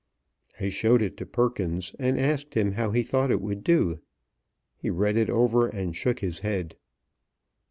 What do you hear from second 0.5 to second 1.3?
I showed it to